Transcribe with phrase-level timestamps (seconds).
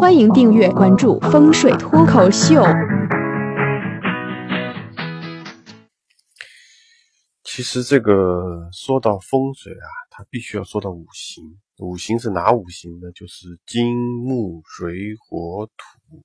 [0.00, 2.62] 欢迎订阅关注风水脱口秀。
[7.44, 11.44] 其实这个说到风水啊，它必须要说到五行。
[11.80, 13.12] 五行是哪五行呢？
[13.14, 13.94] 就是金
[14.24, 14.94] 木水
[15.28, 16.22] 火土。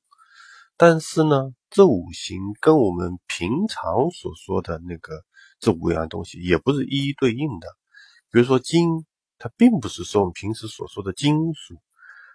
[0.77, 5.21] 但是呢，这五行跟我们平常所说的那个
[5.59, 7.67] 这五样东西也不是一一对应的。
[8.31, 9.05] 比如说金，
[9.37, 11.75] 它并不是说我们平时所说的金属，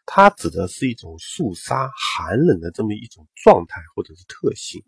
[0.06, 4.84] 它指的是一种肃杀、寒冷的这么一种状态或者是特性。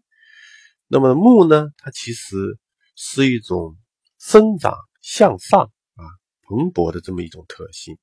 [0.89, 2.59] 那么木呢，它其实
[2.97, 3.77] 是一种
[4.19, 5.63] 生长向上
[5.95, 6.03] 啊、
[6.43, 7.99] 蓬勃的这么一种特性。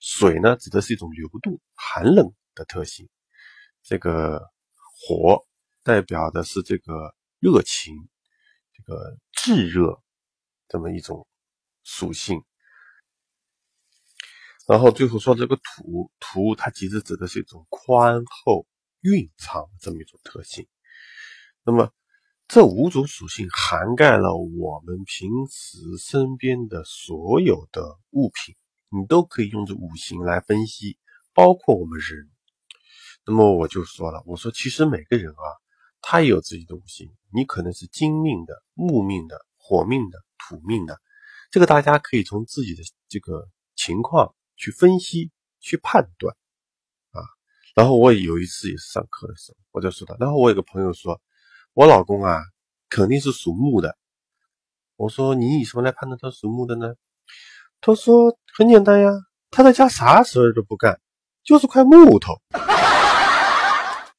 [0.00, 3.08] 水呢，指的是一种流动、寒冷的特性。
[3.82, 4.40] 这个
[4.78, 5.44] 火
[5.82, 7.94] 代表的是这个热情、
[8.72, 10.00] 这个炙热
[10.68, 11.26] 这么一种
[11.82, 12.42] 属性。
[14.66, 18.66] 然后最后说这个土，土它其实指的是一种宽厚、
[19.00, 20.66] 蕴藏这么一种特性。
[21.64, 21.90] 那么
[22.48, 28.54] 这五种属性涵盖了我们平时身边的所有的物品。
[28.94, 30.98] 你都可以用这五行来分析，
[31.32, 32.28] 包括我们人。
[33.24, 35.48] 那么我就说了，我说其实每个人啊，
[36.02, 37.10] 他也有自己的五行。
[37.32, 41.00] 你可能是金命的、木命的、火命的、土命的，
[41.50, 46.36] 这个大家可以从自己的这个情况去分析、去判断
[47.10, 47.18] 啊。
[47.74, 50.16] 然后我有一次也是上课的时候，我就说的。
[50.20, 51.20] 然后我有个朋友说，
[51.74, 52.40] 我老公啊
[52.88, 53.98] 肯定是属木的。
[54.94, 56.94] 我说你以什么来判断他属木的呢？
[57.80, 59.10] 他说：“很简单呀，
[59.50, 61.00] 他在家啥事儿都不干，
[61.42, 62.34] 就是块木头。”